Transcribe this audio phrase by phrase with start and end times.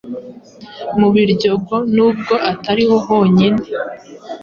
[0.99, 3.63] mu Biryogo nubwo atari ho honyine,